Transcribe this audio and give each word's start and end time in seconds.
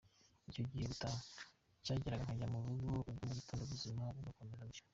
Igihe 0.47 0.53
cyo 0.71 0.89
gutaha 0.93 1.17
cyarageraga, 1.83 2.25
nkajya 2.25 2.51
mu 2.51 2.57
rugo 2.63 2.85
ubwo 3.11 3.11
mu 3.27 3.31
gitondo 3.37 3.61
ubuzima 3.63 4.01
bugakomeza 4.15 4.63
gutyo. 4.69 4.83